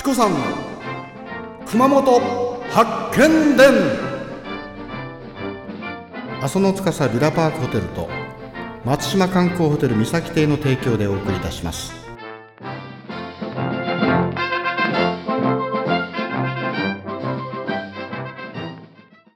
[0.00, 0.34] チコさん
[1.66, 2.20] 熊本
[2.70, 3.68] 発見伝。
[6.40, 8.08] 阿蘇の司ビラパークホテルと
[8.82, 11.92] 松島観光ホテル三崎邸の提供でお送りいたします。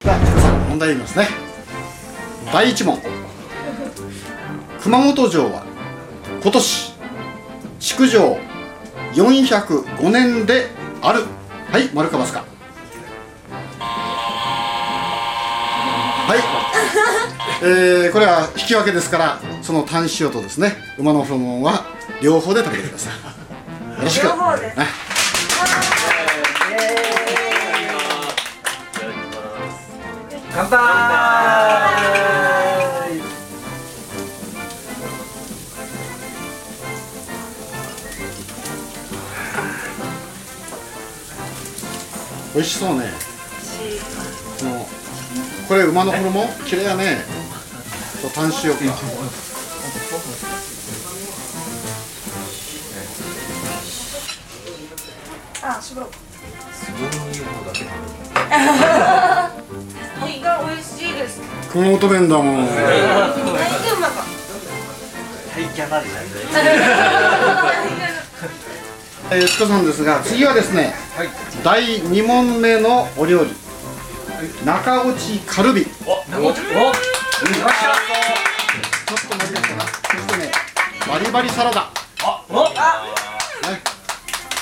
[0.00, 1.26] さあ問題言いますね。
[2.52, 3.00] 第一問。
[4.80, 5.64] 熊本城は
[6.40, 6.92] 今年
[7.80, 8.51] 築城
[9.14, 10.66] 405年で
[11.00, 11.24] ある。
[11.70, 12.44] はい丸かますか
[16.28, 20.76] はい、えー、これは引き分けですからその単塩とですね。
[20.98, 21.84] 馬のホルモンは
[22.22, 23.14] 両方で食べてください。
[23.98, 24.24] よろしく。
[24.24, 24.66] 両方で。
[24.68, 24.74] ね。
[30.54, 31.91] 乾杯
[42.54, 43.06] 美味しそうね。
[44.58, 44.86] この
[45.68, 46.48] これ馬のホルモン？
[46.66, 47.24] 綺麗やね。
[48.20, 48.78] と単塩か。
[55.64, 55.80] あ、
[60.66, 61.40] 美味しいです。
[61.70, 62.66] 熊本弁だもん。
[65.52, 66.06] はいキャナル
[69.34, 71.28] えー、チコさんですが次はですねはい。
[71.64, 73.50] 第2問目のお料理。
[74.64, 75.84] 中落ちカルビ。
[75.84, 76.50] ちょおお。
[76.50, 76.66] っと盛
[77.54, 77.88] りだした
[79.76, 80.52] なそしてね
[81.08, 81.90] バリバリサラダ。
[82.24, 82.64] あお。
[82.64, 83.80] ね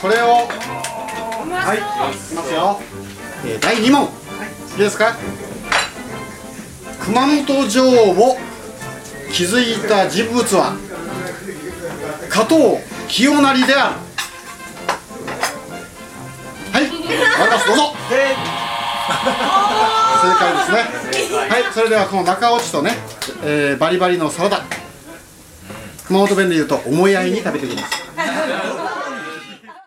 [0.00, 0.48] これを
[1.50, 1.80] はいい
[2.18, 2.80] きますよ、
[3.44, 4.06] えー、第2問、い、
[4.76, 5.14] いですか？
[7.00, 8.36] 熊本城を
[9.32, 10.76] 築いた人物は
[12.28, 14.07] 加藤清成である
[17.38, 17.94] 私どうぞ
[20.20, 21.38] 正解ですね。
[21.48, 22.92] はいそれではこの中落ちとね、
[23.44, 24.62] えーバリバリのサラダ。
[26.06, 27.88] 熊本弁で言うと思い合いに食べてくださ
[28.94, 28.97] い